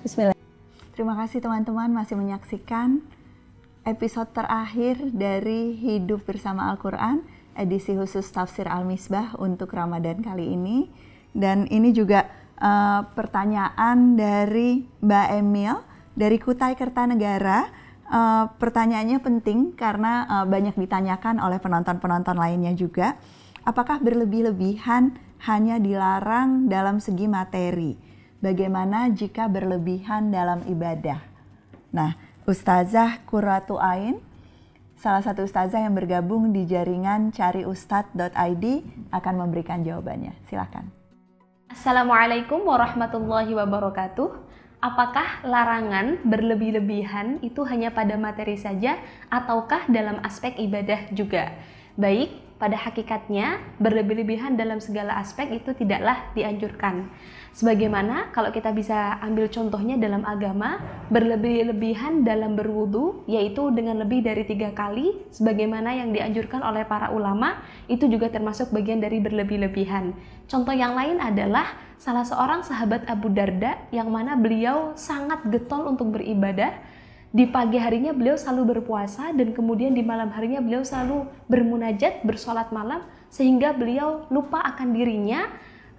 Bismillah. 0.00 0.32
Terima 0.96 1.12
kasih 1.12 1.44
teman-teman 1.44 1.92
masih 1.92 2.16
menyaksikan 2.16 3.04
episode 3.84 4.32
terakhir 4.32 4.96
dari 5.12 5.76
Hidup 5.76 6.24
Bersama 6.24 6.72
Al-Quran, 6.72 7.20
edisi 7.52 7.92
khusus 7.92 8.24
Tafsir 8.32 8.64
Al-Misbah 8.64 9.36
untuk 9.36 9.76
Ramadan 9.76 10.24
kali 10.24 10.56
ini. 10.56 10.88
Dan 11.36 11.68
ini 11.68 11.92
juga 11.92 12.24
uh, 12.56 13.04
pertanyaan 13.12 14.16
dari 14.16 14.88
Mbak 15.04 15.28
Emil 15.36 15.76
dari 16.16 16.40
Kutai 16.40 16.80
Kertanegara. 16.80 17.68
Uh, 18.08 18.48
pertanyaannya 18.56 19.20
penting 19.20 19.76
karena 19.76 20.24
uh, 20.32 20.46
banyak 20.48 20.80
ditanyakan 20.80 21.44
oleh 21.44 21.60
penonton-penonton 21.60 22.40
lainnya 22.40 22.72
juga. 22.72 23.20
Apakah 23.68 24.00
berlebih-lebihan 24.00 25.12
hanya 25.44 25.76
dilarang 25.76 26.72
dalam 26.72 27.04
segi 27.04 27.28
materi? 27.28 28.09
Bagaimana 28.40 29.12
jika 29.12 29.46
berlebihan 29.46 30.32
dalam 30.32 30.64
ibadah. 30.66 31.20
Nah, 31.92 32.16
Ustazah 32.48 33.22
Kuratu 33.28 33.76
Ain, 33.78 34.18
salah 35.00 35.24
satu 35.24 35.44
ustazah 35.48 35.80
yang 35.80 35.96
bergabung 35.96 36.50
di 36.50 36.66
jaringan 36.68 37.30
cariustad.id 37.32 38.64
akan 39.12 39.34
memberikan 39.36 39.80
jawabannya. 39.80 40.34
Silakan. 40.48 40.90
Assalamualaikum 41.70 42.66
warahmatullahi 42.66 43.54
wabarakatuh. 43.54 44.50
Apakah 44.80 45.44
larangan 45.44 46.24
berlebih-lebihan 46.24 47.38
itu 47.44 47.62
hanya 47.68 47.92
pada 47.92 48.16
materi 48.16 48.56
saja 48.56 48.96
ataukah 49.28 49.86
dalam 49.92 50.18
aspek 50.24 50.56
ibadah 50.56 51.12
juga? 51.12 51.52
Baik, 52.00 52.32
pada 52.60 52.76
hakikatnya 52.76 53.58
berlebih-lebihan 53.80 54.54
dalam 54.54 54.84
segala 54.84 55.16
aspek 55.16 55.48
itu 55.48 55.72
tidaklah 55.72 56.28
dianjurkan. 56.36 57.08
Sebagaimana 57.50 58.30
kalau 58.30 58.54
kita 58.54 58.70
bisa 58.70 59.18
ambil 59.26 59.50
contohnya 59.50 59.98
dalam 59.98 60.22
agama, 60.22 60.78
berlebih-lebihan 61.10 62.22
dalam 62.22 62.54
berwudu, 62.54 63.26
yaitu 63.26 63.74
dengan 63.74 63.98
lebih 64.06 64.22
dari 64.22 64.46
tiga 64.46 64.70
kali, 64.70 65.18
sebagaimana 65.34 65.90
yang 65.98 66.14
dianjurkan 66.14 66.62
oleh 66.62 66.86
para 66.86 67.10
ulama, 67.10 67.58
itu 67.90 68.06
juga 68.06 68.30
termasuk 68.30 68.70
bagian 68.70 69.02
dari 69.02 69.18
berlebih-lebihan. 69.18 70.14
Contoh 70.46 70.70
yang 70.70 70.94
lain 70.94 71.18
adalah 71.18 71.74
salah 71.98 72.22
seorang 72.22 72.62
sahabat 72.62 73.08
Abu 73.10 73.34
Darda 73.34 73.82
yang 73.90 74.14
mana 74.14 74.38
beliau 74.38 74.94
sangat 74.94 75.42
getol 75.50 75.90
untuk 75.90 76.14
beribadah, 76.14 76.78
di 77.30 77.46
pagi 77.46 77.78
harinya 77.78 78.10
beliau 78.10 78.34
selalu 78.34 78.74
berpuasa 78.78 79.30
dan 79.30 79.54
kemudian 79.54 79.94
di 79.94 80.02
malam 80.02 80.34
harinya 80.34 80.58
beliau 80.58 80.82
selalu 80.82 81.30
bermunajat, 81.46 82.26
bersolat 82.26 82.74
malam 82.74 83.06
sehingga 83.30 83.70
beliau 83.70 84.26
lupa 84.34 84.58
akan 84.66 84.90
dirinya 84.90 85.46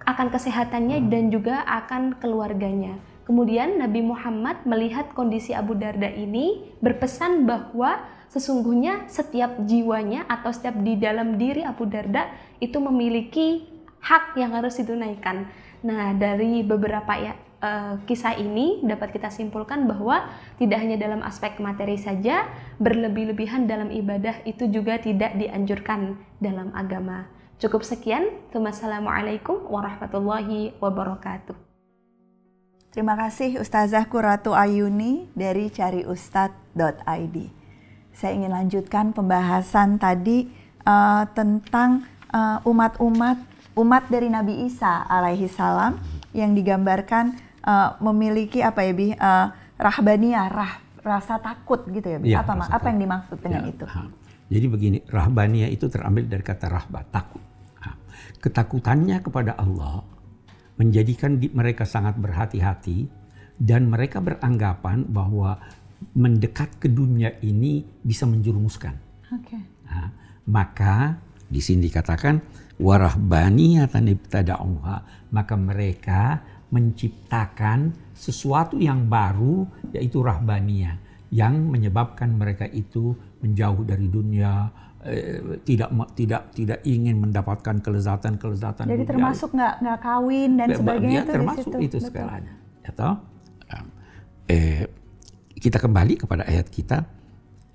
akan 0.04 0.28
kesehatannya 0.28 1.08
dan 1.08 1.32
juga 1.32 1.64
akan 1.64 2.20
keluarganya. 2.20 3.00
Kemudian 3.22 3.80
Nabi 3.80 4.02
Muhammad 4.02 4.66
melihat 4.66 5.14
kondisi 5.14 5.54
Abu 5.54 5.78
Darda 5.78 6.10
ini 6.10 6.74
berpesan 6.82 7.46
bahwa 7.48 8.02
sesungguhnya 8.28 9.06
setiap 9.08 9.56
jiwanya 9.64 10.26
atau 10.26 10.50
setiap 10.50 10.74
di 10.82 10.98
dalam 10.98 11.38
diri 11.38 11.62
Abu 11.62 11.86
Darda 11.86 12.28
itu 12.58 12.76
memiliki 12.82 13.64
hak 14.02 14.36
yang 14.36 14.52
harus 14.58 14.76
ditunaikan. 14.76 15.46
Nah, 15.86 16.12
dari 16.18 16.66
beberapa 16.66 17.14
ya 17.14 17.32
uh, 17.62 17.94
kisah 18.04 18.36
ini 18.36 18.82
dapat 18.82 19.14
kita 19.14 19.30
simpulkan 19.30 19.86
bahwa 19.86 20.28
tidak 20.58 20.82
hanya 20.82 20.98
dalam 20.98 21.22
aspek 21.22 21.62
materi 21.62 21.96
saja, 21.96 22.50
berlebih-lebihan 22.82 23.70
dalam 23.70 23.88
ibadah 23.88 24.42
itu 24.44 24.66
juga 24.68 24.98
tidak 24.98 25.38
dianjurkan 25.38 26.18
dalam 26.42 26.74
agama. 26.74 27.30
Cukup 27.62 27.86
sekian. 27.86 28.26
Wassalamualaikum 28.50 29.70
warahmatullahi 29.70 30.74
wabarakatuh. 30.82 31.54
Terima 32.92 33.16
kasih 33.16 33.62
Ustazah 33.62 34.04
Kuratu 34.10 34.52
Ayuni 34.52 35.30
dari 35.32 35.72
cariustad.id. 35.72 37.36
Saya 38.12 38.32
ingin 38.36 38.52
lanjutkan 38.52 39.16
pembahasan 39.16 39.96
tadi 39.96 40.52
uh, 40.84 41.24
tentang 41.32 42.04
uh, 42.28 42.60
umat-umat 42.68 43.38
uh, 43.40 43.50
umat 43.72 44.04
dari 44.12 44.28
Nabi 44.28 44.68
Isa 44.68 45.08
alaihi 45.08 45.48
salam 45.48 45.96
yang 46.36 46.52
digambarkan 46.52 47.51
uh, 47.66 47.96
memiliki 48.02 48.60
apa 48.62 48.84
ya 48.86 48.92
bi 48.94 49.10
uh, 49.14 49.46
rahbaniyah, 49.78 50.46
rah, 50.52 50.72
rasa 51.02 51.38
takut 51.42 51.82
gitu 51.90 52.06
ya. 52.06 52.18
Bi? 52.18 52.34
Ya, 52.34 52.42
apa 52.42 52.58
apa 52.58 52.86
yang 52.90 52.98
dimaksud 53.02 53.38
dengan 53.42 53.66
ya, 53.66 53.72
itu? 53.72 53.84
Ha. 53.88 54.02
Jadi 54.52 54.66
begini, 54.68 54.98
rahbaniyah 55.08 55.70
itu 55.72 55.88
terambil 55.88 56.28
dari 56.28 56.44
kata 56.44 56.68
rahba, 56.68 57.00
takut 57.08 57.42
ketakutannya 58.42 59.22
kepada 59.22 59.54
Allah 59.54 60.02
menjadikan 60.74 61.38
mereka 61.38 61.86
sangat 61.86 62.18
berhati-hati 62.18 63.06
dan 63.62 63.86
mereka 63.86 64.18
beranggapan 64.18 65.06
bahwa 65.06 65.62
mendekat 66.18 66.82
ke 66.82 66.90
dunia 66.90 67.38
ini 67.46 67.86
bisa 68.02 68.26
menjerumuskan. 68.26 68.98
Okay. 69.30 69.62
Nah, 69.86 70.10
maka 70.50 71.22
di 71.46 71.62
sini 71.62 71.86
dikatakan 71.86 72.42
warahbaniyatan 72.82 74.10
ibtada'uha 74.10 74.96
maka 75.30 75.54
mereka 75.54 76.42
menciptakan 76.72 77.92
sesuatu 78.16 78.80
yang 78.80 79.06
baru 79.06 79.68
yaitu 79.92 80.24
rahbaniyah 80.24 80.96
yang 81.32 81.68
menyebabkan 81.68 82.32
mereka 82.32 82.64
itu 82.68 83.12
menjauh 83.44 83.84
dari 83.84 84.08
dunia 84.08 84.68
eh, 85.04 85.60
tidak 85.64 85.92
tidak 86.16 86.42
tidak 86.56 86.78
ingin 86.88 87.20
mendapatkan 87.20 87.80
kelezatan 87.84 88.40
kelezatan 88.40 88.88
jadi 88.88 89.04
termasuk 89.04 89.52
nggak 89.52 89.74
nggak 89.84 89.98
kawin 90.00 90.50
dan 90.56 90.68
sebagainya 90.72 91.22
itu 91.24 91.32
termasuk 91.32 91.72
itu 91.80 91.96
segalanya. 92.00 92.52
Ya 92.82 92.90
toh? 92.92 93.14
Eh, 94.50 94.84
kita 95.56 95.78
kembali 95.78 96.20
kepada 96.20 96.44
ayat 96.44 96.68
kita. 96.68 97.08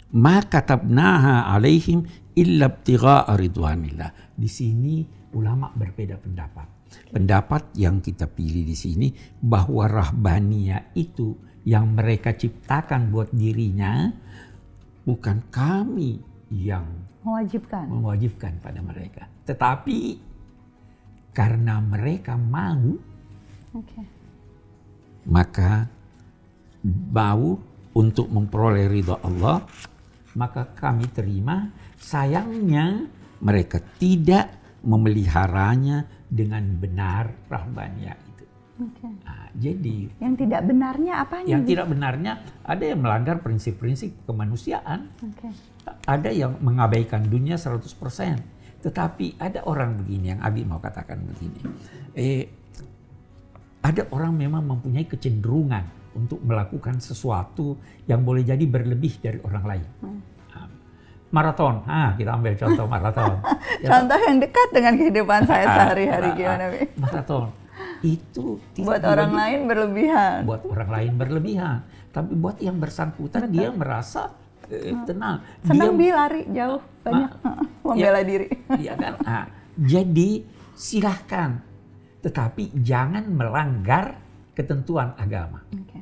Maka 0.07 0.63
tabnaha 0.63 1.51
alaihim 1.51 2.07
illa 2.37 2.71
ibtigha'a 2.71 3.33
ridwanillah. 3.35 4.37
Di 4.37 4.47
sini 4.47 5.03
ulama 5.35 5.67
berbeda 5.73 6.15
pendapat 6.15 6.76
pendapat 7.11 7.73
yang 7.77 8.03
kita 8.03 8.27
pilih 8.27 8.63
di 8.67 8.75
sini 8.75 9.07
bahwa 9.41 9.87
rahbania 9.87 10.91
itu 10.95 11.35
yang 11.67 11.95
mereka 11.95 12.31
ciptakan 12.35 13.11
buat 13.11 13.31
dirinya 13.35 14.07
bukan 15.03 15.47
kami 15.51 16.19
yang 16.51 16.87
mewajibkan 17.23 17.85
mewajibkan 17.91 18.53
pada 18.63 18.79
mereka. 18.79 19.27
Tetapi 19.43 19.99
karena 21.35 21.77
mereka 21.83 22.33
mau, 22.33 22.97
okay. 23.75 24.03
maka 25.27 25.85
mau 27.11 27.59
untuk 27.93 28.27
memperoleh 28.31 28.89
ridho 28.89 29.21
Allah, 29.21 29.61
maka 30.33 30.65
kami 30.73 31.05
terima. 31.13 31.69
Sayangnya 31.97 33.09
mereka 33.41 33.81
tidak 34.01 34.49
memeliharanya 34.83 36.05
dengan 36.27 36.77
benar 36.77 37.33
rahbannya 37.47 38.13
itu. 38.13 38.45
Okay. 38.77 39.09
Nah, 39.25 39.49
jadi 39.57 39.97
yang 40.21 40.37
tidak 40.37 40.61
benarnya 40.69 41.13
apa? 41.25 41.41
Yang 41.41 41.63
tidak 41.73 41.87
benarnya 41.89 42.33
ada 42.61 42.83
yang 42.85 42.99
melanggar 43.01 43.41
prinsip-prinsip 43.41 44.13
kemanusiaan. 44.29 45.09
Okay 45.17 45.49
ada 46.07 46.29
yang 46.31 46.59
mengabaikan 46.59 47.23
dunia 47.27 47.55
100%. 47.55 48.83
Tetapi 48.83 49.41
ada 49.41 49.65
orang 49.67 49.99
begini 49.99 50.35
yang 50.35 50.41
Abi 50.43 50.63
mau 50.63 50.79
katakan 50.79 51.19
begini. 51.23 51.59
Eh, 52.13 52.43
ada 53.83 54.07
orang 54.11 54.35
memang 54.35 54.63
mempunyai 54.63 55.07
kecenderungan 55.07 56.13
untuk 56.17 56.41
melakukan 56.43 56.97
sesuatu 56.99 57.77
yang 58.09 58.25
boleh 58.25 58.43
jadi 58.43 58.63
berlebih 58.63 59.13
dari 59.21 59.39
orang 59.43 59.65
lain. 59.65 59.87
Hmm. 60.03 60.21
Maraton, 61.27 61.83
ah 61.83 62.15
kita 62.15 62.39
ambil 62.39 62.55
contoh 62.55 62.87
maraton. 62.87 63.43
contoh 63.83 64.17
yang 64.17 64.37
dekat 64.41 64.67
dengan 64.73 64.93
kehidupan 64.97 65.41
saya 65.45 65.65
sehari-hari 65.69 66.29
gimana, 66.33 66.65
Bi? 66.73 66.81
Maraton 66.97 67.67
itu 68.05 68.61
buat 68.81 69.01
orang 69.01 69.33
lain 69.33 69.59
berlebihan. 69.65 70.39
Buat 70.45 70.63
orang 70.69 70.89
lain 70.89 71.11
berlebihan, 71.17 71.77
tapi 72.13 72.31
buat 72.37 72.57
yang 72.61 72.77
bersangkutan 72.77 73.49
Betul. 73.49 73.53
dia 73.57 73.69
merasa 73.73 74.21
eh, 74.69 74.93
tenang. 75.05 75.41
Senang 75.65 75.97
dia, 75.97 76.13
lari 76.13 76.41
jauh 76.51 76.81
banyak 77.01 77.31
membela 77.81 78.19
ya, 78.21 78.25
diri. 78.25 78.47
Iya 78.83 78.93
kan. 78.97 79.13
Nah, 79.21 79.45
jadi 79.77 80.29
silahkan, 80.77 81.49
tetapi 82.21 82.77
jangan 82.85 83.25
melanggar 83.29 84.17
ketentuan 84.53 85.17
agama. 85.17 85.65
Okay. 85.69 86.01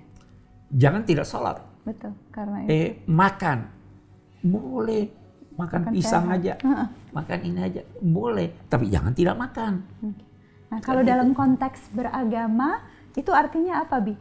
Jangan 0.76 1.02
tidak 1.08 1.28
sholat. 1.28 1.64
Betul, 1.86 2.12
karena 2.34 2.66
itu. 2.66 2.70
Eh 2.74 2.88
makan 3.08 3.58
boleh 4.46 5.10
makan, 5.58 5.82
makan 5.90 5.94
pisang 5.94 6.26
sehat. 6.28 6.38
aja, 6.42 6.54
makan 7.16 7.40
ini 7.48 7.60
aja 7.64 7.82
boleh, 8.04 8.68
tapi 8.68 8.92
jangan 8.92 9.16
tidak 9.16 9.40
makan. 9.40 9.88
Nah 10.68 10.80
kalau 10.84 11.00
dalam 11.08 11.32
konteks 11.32 11.96
beragama 11.96 12.84
itu 13.16 13.32
artinya 13.32 13.80
apa 13.88 14.04
bi? 14.04 14.14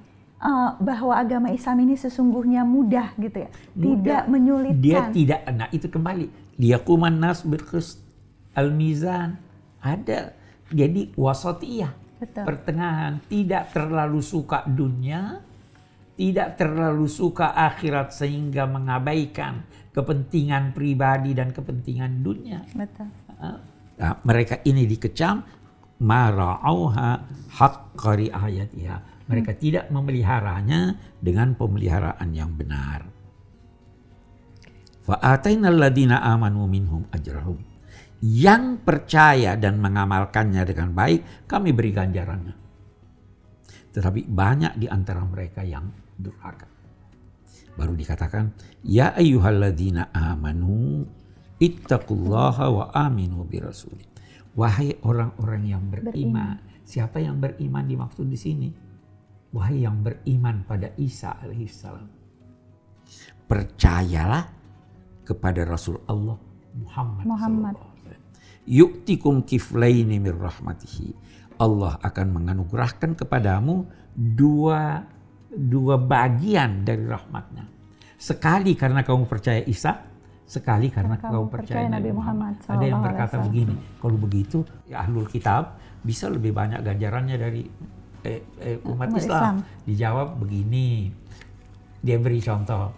uh, 0.44 0.70
bahwa 0.78 1.14
agama 1.16 1.48
Islam 1.50 1.88
ini 1.88 1.94
sesungguhnya 1.96 2.62
mudah 2.62 3.16
gitu 3.16 3.48
ya, 3.48 3.50
mudah. 3.74 3.88
tidak 3.96 4.22
menyulitkan. 4.28 4.84
Dia 4.84 5.00
tidak, 5.10 5.40
nah 5.56 5.68
itu 5.72 5.86
kembali. 5.88 6.26
Dia 6.60 6.78
kuman 6.78 7.16
nas 7.16 7.42
berkes 7.42 7.98
al 8.54 8.70
mizan 8.70 9.40
ada. 9.80 10.36
Jadi 10.74 11.12
wasatiyah, 11.14 11.92
Betul. 12.18 12.44
pertengahan, 12.48 13.20
tidak 13.28 13.70
terlalu 13.76 14.24
suka 14.24 14.64
dunia, 14.64 15.44
tidak 16.14 16.54
terlalu 16.58 17.10
suka 17.10 17.54
akhirat 17.54 18.14
sehingga 18.14 18.70
mengabaikan 18.70 19.66
kepentingan 19.90 20.74
pribadi 20.74 21.34
dan 21.34 21.50
kepentingan 21.50 22.22
dunia. 22.22 22.62
Betul. 22.70 23.10
Nah, 23.94 24.14
mereka 24.26 24.58
ini 24.66 24.86
dikecam 24.90 25.42
mara'auha 26.02 27.10
haqqari 27.54 28.30
ayatiha. 28.30 29.26
Mereka 29.30 29.52
hmm. 29.54 29.60
tidak 29.62 29.84
memeliharanya 29.90 30.98
dengan 31.22 31.54
pemeliharaan 31.54 32.28
yang 32.34 32.52
benar. 32.54 33.06
Fa'atainal 35.04 35.78
ladina 35.78 36.24
amanu 36.24 36.64
minhum 36.66 37.06
ajrahum. 37.12 37.60
Yang 38.24 38.80
percaya 38.80 39.52
dan 39.60 39.76
mengamalkannya 39.76 40.64
dengan 40.64 40.96
baik, 40.96 41.44
kami 41.44 41.76
beri 41.76 41.92
ganjarannya. 41.92 42.56
Tetapi 43.92 44.26
banyak 44.26 44.80
di 44.80 44.88
antara 44.88 45.22
mereka 45.28 45.60
yang 45.60 46.03
durhaka. 46.18 46.66
Baru 47.74 47.98
dikatakan, 47.98 48.54
Ya 48.86 49.14
ayyuhalladzina 49.14 50.14
amanu 50.14 51.06
ittaqullaha 51.58 52.66
wa 52.70 52.84
aminu 52.94 53.42
birasuli. 53.46 54.06
Wahai 54.54 54.94
orang-orang 55.02 55.62
yang 55.66 55.82
beriman. 55.90 56.14
beriman. 56.14 56.56
Siapa 56.86 57.18
yang 57.18 57.42
beriman 57.42 57.84
dimaksud 57.90 58.30
di 58.30 58.38
sini? 58.38 58.68
Wahai 59.50 59.82
yang 59.82 60.02
beriman 60.02 60.62
pada 60.62 60.94
Isa 60.94 61.34
alaihissalam. 61.42 62.06
Percayalah 63.50 64.44
kepada 65.26 65.66
Rasul 65.66 65.98
Allah 66.06 66.38
Muhammad, 66.74 67.24
Muhammad. 67.26 67.74
Yuktikum 68.64 69.44
kiflaini 69.44 70.16
mir 70.18 70.34
rahmatihi. 70.38 71.14
Allah 71.60 72.00
akan 72.02 72.26
menganugerahkan 72.34 73.14
kepadamu 73.14 73.86
dua 74.14 75.06
dua 75.56 75.96
bagian 75.96 76.82
dari 76.82 77.06
rahmatnya. 77.06 77.64
Sekali 78.18 78.74
karena 78.74 79.02
kamu 79.02 79.26
percaya 79.26 79.62
Isa, 79.64 80.02
sekali 80.44 80.92
karena 80.92 81.16
kamu, 81.16 81.32
kamu 81.32 81.46
percaya, 81.50 81.76
percaya 81.80 81.88
Nabi 81.88 82.10
Muhammad. 82.12 82.54
Muhammad. 82.60 82.74
Ada 82.78 82.84
yang 82.84 83.00
berkata 83.00 83.36
begini, 83.40 83.76
kalau 83.98 84.16
begitu 84.20 84.58
ya 84.86 85.02
ahlul 85.04 85.28
kitab 85.28 85.80
bisa 86.04 86.28
lebih 86.28 86.52
banyak 86.52 86.84
ganjarannya 86.84 87.36
dari 87.40 87.62
eh, 88.24 88.40
eh, 88.60 88.78
umat, 88.84 89.08
umat 89.08 89.20
Islam. 89.20 89.42
Islam. 89.42 89.54
Dijawab 89.88 90.28
begini, 90.40 91.12
dia 92.04 92.16
beri 92.20 92.40
contoh, 92.44 92.92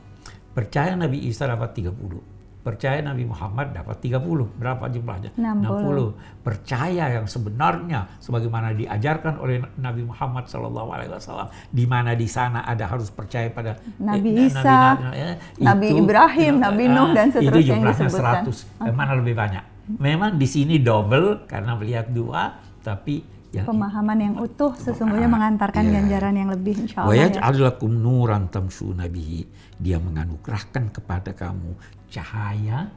percaya 0.53 0.95
Nabi 0.99 1.27
Isa 1.27 1.47
dapat 1.47 1.75
30 1.79 2.36
Percaya 2.67 2.99
Nabi 2.99 3.23
Muhammad 3.23 3.71
dapat 3.71 4.03
30. 4.03 4.59
Berapa 4.59 4.91
jumlahnya? 4.91 5.31
60. 5.39 6.19
60. 6.19 6.43
Percaya 6.43 7.05
yang 7.15 7.31
sebenarnya 7.31 8.19
sebagaimana 8.19 8.75
diajarkan 8.75 9.39
oleh 9.39 9.63
Nabi 9.79 10.03
Muhammad 10.03 10.51
sallallahu 10.51 10.91
alaihi 10.91 11.15
wasallam 11.15 11.47
di 11.71 11.87
mana 11.87 12.19
di 12.19 12.27
sana 12.27 12.67
ada 12.67 12.91
harus 12.91 13.15
percaya 13.15 13.47
pada 13.55 13.79
Nabi 14.03 14.35
eh, 14.35 14.51
Isa, 14.51 14.99
Nabi, 14.99 15.15
ya, 15.15 15.29
Nabi 15.63 15.87
itu, 15.95 16.03
Ibrahim, 16.03 16.55
itu, 16.59 16.65
Nabi 16.67 16.85
Nuh 16.91 17.09
dan 17.15 17.27
seterusnya 17.31 17.55
itu 17.55 17.71
jumlahnya 17.71 18.03
yang 18.03 18.11
disebutkan. 18.11 18.43
100. 18.51 18.83
Okay. 18.83 18.93
Mana 18.99 19.13
lebih 19.15 19.35
banyak? 19.39 19.65
Memang 19.87 20.31
di 20.35 20.49
sini 20.51 20.83
double 20.83 21.47
karena 21.47 21.79
melihat 21.79 22.11
dua 22.11 22.59
tapi 22.83 23.23
ya, 23.55 23.63
pemahaman 23.63 24.19
yang 24.19 24.35
utuh 24.43 24.75
sesungguhnya 24.75 25.31
mengantarkan 25.31 25.87
ya. 25.87 26.03
ganjaran 26.03 26.35
yang 26.35 26.51
lebih 26.51 26.75
insya 26.83 27.07
Allah. 27.07 27.31
Ya. 27.31 27.71
nuran 27.87 28.51
tamsu 28.51 28.91
nabihi. 28.91 29.47
Dia 29.77 30.01
menganugerahkan 30.01 30.89
kepada 30.89 31.37
kamu 31.37 31.96
cahaya 32.13 32.89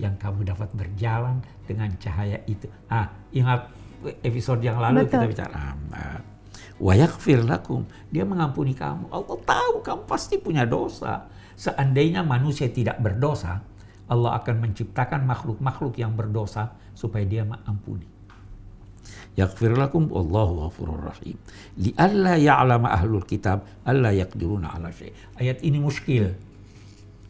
yang 0.00 0.14
kamu 0.16 0.48
dapat 0.48 0.70
berjalan 0.72 1.38
dengan 1.68 1.92
cahaya 2.00 2.40
itu. 2.48 2.66
Ah, 2.88 3.12
ingat 3.30 3.68
episode 4.24 4.64
yang 4.64 4.80
lalu 4.80 5.06
Betul. 5.06 5.10
kita 5.14 5.26
bicara 5.30 5.76
wa 6.82 6.92
yaghfir 6.98 7.46
lakum. 7.46 7.86
Dia 8.10 8.26
mengampuni 8.26 8.74
kamu. 8.74 9.06
Allah 9.14 9.38
tahu 9.38 9.74
kamu 9.86 10.02
pasti 10.10 10.42
punya 10.42 10.66
dosa. 10.66 11.30
Seandainya 11.54 12.26
manusia 12.26 12.66
tidak 12.66 12.98
berdosa, 12.98 13.62
Allah 14.10 14.42
akan 14.42 14.66
menciptakan 14.66 15.22
makhluk-makhluk 15.22 15.94
yang 15.94 16.18
berdosa 16.18 16.74
supaya 16.92 17.22
dia 17.22 17.46
mengampuni. 17.46 18.10
Yaghfir 19.32 19.78
lakum 19.78 20.10
wallahu 20.12 20.68
ghafurur 20.68 21.08
rahim. 21.08 21.38
Li'alla 21.80 22.36
ya'lama 22.36 22.92
ahlul 22.92 23.24
kitab 23.24 23.64
alla 23.86 24.12
yaqdiruna 24.12 24.76
ala 24.76 24.92
syai. 24.92 25.14
Ayat 25.40 25.64
ini 25.64 25.80
muskil 25.80 26.36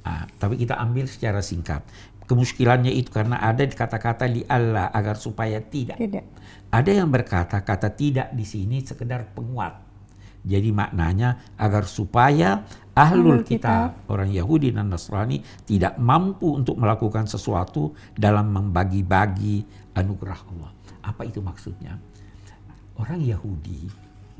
Nah, 0.02 0.26
tapi 0.38 0.58
kita 0.58 0.78
ambil 0.78 1.06
secara 1.06 1.38
singkat. 1.38 1.86
Kemuskilannya 2.26 2.90
itu 2.94 3.10
karena 3.10 3.42
ada 3.42 3.66
kata-kata 3.66 4.30
di 4.30 4.42
Allah 4.46 4.90
agar 4.94 5.18
supaya 5.18 5.58
tidak. 5.62 5.98
tidak. 5.98 6.24
Ada 6.72 7.02
yang 7.02 7.10
berkata 7.12 7.60
kata 7.60 7.92
tidak 7.92 8.32
di 8.32 8.46
sini 8.46 8.80
sekedar 8.80 9.30
penguat. 9.36 9.92
Jadi 10.42 10.74
maknanya 10.74 11.54
agar 11.54 11.86
supaya 11.86 12.66
ahlul 12.98 13.46
kitab, 13.46 14.02
orang 14.10 14.34
Yahudi 14.34 14.74
dan 14.74 14.90
Nasrani 14.90 15.38
tidak 15.62 15.94
mampu 16.02 16.58
untuk 16.58 16.82
melakukan 16.82 17.30
sesuatu 17.30 17.94
dalam 18.18 18.50
membagi-bagi 18.50 19.62
anugerah 19.94 20.40
Allah. 20.50 20.70
Apa 21.06 21.22
itu 21.30 21.38
maksudnya? 21.38 21.94
Orang 22.98 23.22
Yahudi 23.22 23.86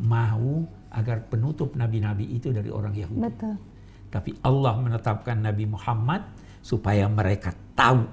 mau 0.03 0.67
agar 0.91 1.23
penutup 1.31 1.79
nabi-nabi 1.79 2.35
itu 2.35 2.51
dari 2.51 2.69
orang 2.69 2.99
Yahudi. 2.99 3.23
Betul. 3.23 3.55
Tapi 4.13 4.37
Allah 4.45 4.77
menetapkan 4.77 5.41
Nabi 5.41 5.65
Muhammad 5.65 6.21
supaya 6.61 7.09
mereka 7.09 7.57
tahu 7.73 8.05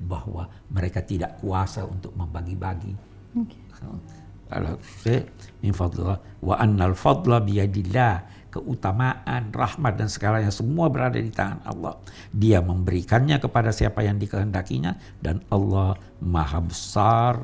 bahwa 0.00 0.48
mereka 0.72 1.04
tidak 1.04 1.36
kuasa 1.38 1.84
untuk 1.84 2.16
membagi-bagi. 2.16 2.96
Wa 6.40 6.54
annal 6.56 6.96
fadla 6.96 7.44
biyadillah 7.44 8.14
keutamaan, 8.54 9.50
rahmat 9.50 9.98
dan 9.98 10.06
segalanya 10.06 10.54
semua 10.54 10.86
berada 10.86 11.18
di 11.18 11.28
tangan 11.28 11.66
Allah. 11.66 11.98
Dia 12.30 12.62
memberikannya 12.62 13.42
kepada 13.42 13.74
siapa 13.74 14.06
yang 14.06 14.22
dikehendakinya 14.22 14.94
dan 15.18 15.42
Allah 15.50 15.98
Maha 16.22 16.62
besar 16.62 17.34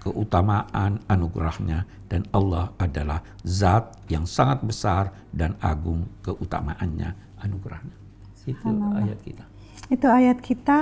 keutamaan 0.00 0.98
anugerahnya 1.06 1.84
dan 2.08 2.24
Allah 2.32 2.72
adalah 2.80 3.20
zat 3.44 4.00
yang 4.08 4.24
sangat 4.24 4.64
besar 4.64 5.12
dan 5.30 5.54
agung 5.60 6.08
keutamaannya 6.24 7.12
anugerahnya. 7.40 7.96
Itu 8.48 8.68
ayat 8.96 9.18
kita. 9.20 9.44
Itu 9.92 10.06
ayat 10.08 10.38
kita 10.40 10.80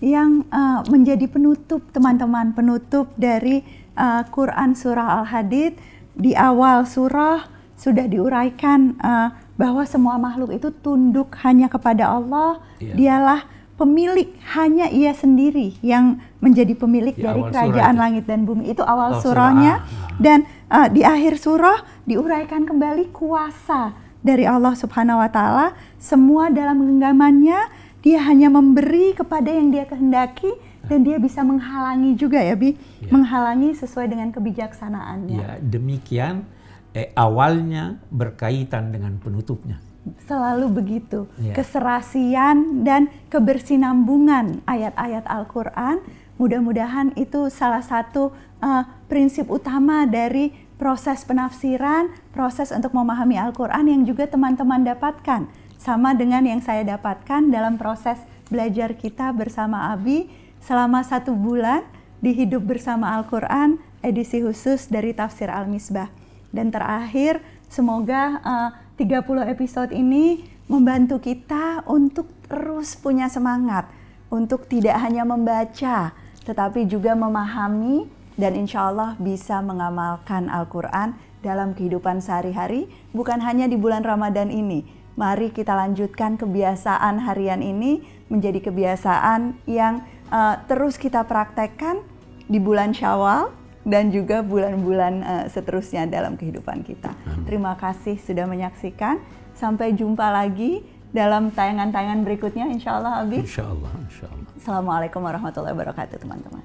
yang 0.00 0.48
uh, 0.48 0.80
menjadi 0.88 1.28
penutup 1.28 1.84
teman-teman 1.92 2.56
penutup 2.56 3.12
dari 3.20 3.60
uh, 3.96 4.24
Quran 4.32 4.72
surah 4.72 5.20
Al-Hadid 5.24 5.76
di 6.16 6.32
awal 6.32 6.88
surah 6.88 7.44
sudah 7.76 8.04
diuraikan 8.08 8.96
uh, 9.00 9.32
bahwa 9.56 9.84
semua 9.84 10.16
makhluk 10.16 10.56
itu 10.56 10.72
tunduk 10.72 11.36
hanya 11.44 11.68
kepada 11.68 12.08
Allah. 12.08 12.60
Yeah. 12.80 12.96
Dialah 12.96 13.40
pemilik 13.80 14.28
hanya 14.52 14.92
ia 14.92 15.16
sendiri 15.16 15.72
yang 15.80 16.20
menjadi 16.44 16.76
pemilik 16.76 17.16
di 17.16 17.24
dari 17.24 17.40
kerajaan 17.40 17.96
langit 17.96 18.28
dan 18.28 18.44
bumi. 18.44 18.76
Itu 18.76 18.84
awal 18.84 19.16
oh, 19.16 19.20
surahnya. 19.24 19.80
surah. 19.80 20.20
dan 20.20 20.38
uh, 20.68 20.88
di 20.92 21.00
akhir 21.00 21.40
surah 21.40 21.80
diuraikan 22.04 22.68
kembali 22.68 23.08
kuasa 23.08 23.96
dari 24.20 24.44
Allah 24.44 24.76
Subhanahu 24.76 25.16
wa 25.16 25.30
taala. 25.32 25.72
Semua 25.96 26.52
dalam 26.52 26.84
genggamannya 26.84 27.72
dia 28.04 28.20
hanya 28.28 28.52
memberi 28.52 29.16
kepada 29.16 29.48
yang 29.48 29.72
dia 29.72 29.88
kehendaki 29.88 30.52
dan 30.84 31.00
dia 31.00 31.16
bisa 31.16 31.40
menghalangi 31.40 32.20
juga 32.20 32.40
ya 32.44 32.52
Bi. 32.52 32.76
Ya. 33.00 33.08
menghalangi 33.08 33.72
sesuai 33.80 34.12
dengan 34.12 34.28
kebijaksanaannya. 34.28 35.40
Ya 35.40 35.50
demikian 35.56 36.44
eh, 36.92 37.16
awalnya 37.16 37.96
berkaitan 38.12 38.92
dengan 38.92 39.16
penutupnya 39.16 39.80
selalu 40.24 40.66
begitu. 40.72 41.28
Yeah. 41.36 41.56
Keserasian 41.56 42.86
dan 42.86 43.12
kebersinambungan 43.28 44.64
ayat-ayat 44.64 45.24
Al-Qur'an 45.28 46.00
mudah-mudahan 46.40 47.12
itu 47.20 47.52
salah 47.52 47.84
satu 47.84 48.32
uh, 48.64 48.84
prinsip 49.12 49.52
utama 49.52 50.08
dari 50.08 50.56
proses 50.80 51.20
penafsiran, 51.28 52.08
proses 52.32 52.72
untuk 52.72 52.96
memahami 52.96 53.36
Al-Qur'an 53.36 53.84
yang 53.84 54.08
juga 54.08 54.24
teman-teman 54.24 54.80
dapatkan. 54.80 55.44
Sama 55.76 56.16
dengan 56.16 56.44
yang 56.44 56.64
saya 56.64 56.84
dapatkan 56.84 57.52
dalam 57.52 57.76
proses 57.76 58.16
belajar 58.48 58.96
kita 58.96 59.32
bersama 59.36 59.92
Abi 59.92 60.28
selama 60.60 61.00
satu 61.04 61.32
bulan 61.32 61.84
di 62.20 62.36
Hidup 62.36 62.68
Bersama 62.68 63.16
Al-Quran 63.16 63.80
edisi 64.04 64.44
khusus 64.44 64.88
dari 64.92 65.16
Tafsir 65.16 65.48
Al-Misbah. 65.48 66.12
Dan 66.52 66.68
terakhir, 66.68 67.40
semoga 67.68 68.40
uh, 68.44 68.70
30 69.00 69.48
episode 69.48 69.96
ini 69.96 70.44
membantu 70.68 71.24
kita 71.24 71.88
untuk 71.88 72.28
terus 72.44 73.00
punya 73.00 73.32
semangat 73.32 73.88
untuk 74.28 74.68
tidak 74.68 75.00
hanya 75.00 75.24
membaca 75.24 76.12
tetapi 76.44 76.84
juga 76.84 77.16
memahami 77.16 78.04
dan 78.36 78.52
insya 78.60 78.92
Allah 78.92 79.16
bisa 79.16 79.64
mengamalkan 79.64 80.52
Al-Quran 80.52 81.16
dalam 81.40 81.72
kehidupan 81.72 82.20
sehari-hari 82.20 82.92
bukan 83.16 83.40
hanya 83.40 83.64
di 83.64 83.80
bulan 83.80 84.04
Ramadan 84.04 84.52
ini. 84.52 84.84
Mari 85.16 85.48
kita 85.48 85.72
lanjutkan 85.72 86.36
kebiasaan 86.36 87.24
harian 87.24 87.64
ini 87.64 88.04
menjadi 88.28 88.60
kebiasaan 88.68 89.64
yang 89.64 90.04
uh, 90.28 90.60
terus 90.68 91.00
kita 91.00 91.24
praktekkan 91.24 92.04
di 92.52 92.60
bulan 92.60 92.92
Syawal 92.92 93.48
dan 93.90 94.14
juga 94.14 94.46
bulan-bulan 94.46 95.14
uh, 95.20 95.44
seterusnya 95.50 96.06
dalam 96.06 96.38
kehidupan 96.38 96.86
kita. 96.86 97.10
Amin. 97.26 97.44
Terima 97.44 97.74
kasih 97.74 98.22
sudah 98.22 98.46
menyaksikan. 98.46 99.18
Sampai 99.58 99.92
jumpa 99.92 100.30
lagi 100.30 100.80
dalam 101.10 101.50
tayangan-tayangan 101.50 102.22
berikutnya 102.22 102.70
insya 102.70 103.02
Allah 103.02 103.26
Abi. 103.26 103.42
Insya 103.42 103.66
Allah, 103.66 103.92
insya 104.06 104.30
Allah. 104.30 104.50
Assalamualaikum 104.56 105.20
warahmatullahi 105.20 105.74
wabarakatuh 105.74 106.16
teman-teman. 106.22 106.62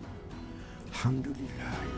Alhamdulillah. 0.94 1.94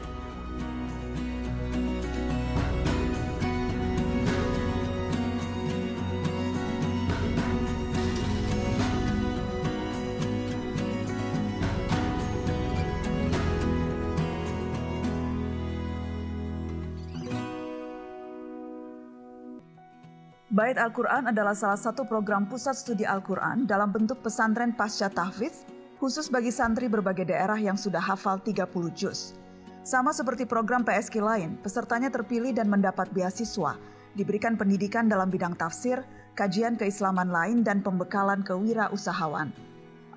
Bait 20.58 20.74
Al-Quran 20.74 21.30
adalah 21.30 21.54
salah 21.54 21.78
satu 21.78 22.02
program 22.02 22.50
pusat 22.50 22.74
studi 22.74 23.06
Al-Quran 23.06 23.70
dalam 23.70 23.94
bentuk 23.94 24.26
pesantren 24.26 24.74
pasca 24.74 25.06
tahfiz 25.06 25.70
khusus 26.02 26.34
bagi 26.34 26.50
santri 26.50 26.90
berbagai 26.90 27.30
daerah 27.30 27.62
yang 27.62 27.78
sudah 27.78 28.02
hafal 28.02 28.42
30 28.42 28.66
juz. 28.98 29.38
Sama 29.86 30.10
seperti 30.10 30.50
program 30.50 30.82
PSK 30.82 31.22
lain, 31.22 31.62
pesertanya 31.62 32.10
terpilih 32.10 32.58
dan 32.58 32.74
mendapat 32.74 33.06
beasiswa, 33.14 33.78
diberikan 34.18 34.58
pendidikan 34.58 35.06
dalam 35.06 35.30
bidang 35.30 35.54
tafsir, 35.54 36.02
kajian 36.34 36.74
keislaman 36.74 37.30
lain, 37.30 37.62
dan 37.62 37.86
pembekalan 37.86 38.42
kewirausahawan. 38.42 39.54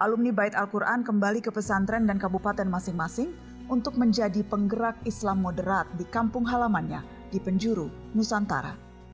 Alumni 0.00 0.32
Bait 0.32 0.56
Al-Quran 0.56 1.04
kembali 1.04 1.44
ke 1.44 1.52
pesantren 1.52 2.09
dan 2.09 2.16
kabupaten 2.16 2.64
masing-masing 2.64 3.37
untuk 3.68 3.92
menjadi 4.00 4.40
penggerak 4.49 4.97
Islam 5.04 5.44
moderat 5.44 5.85
di 6.00 6.09
kampung 6.09 6.49
halamannya 6.49 7.04
di 7.28 7.37
penjuru 7.37 7.92
Nusantara. 8.16 8.89